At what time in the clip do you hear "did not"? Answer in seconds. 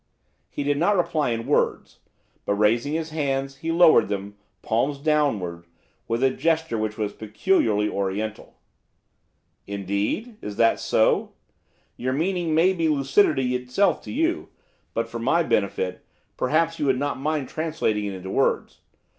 0.63-0.97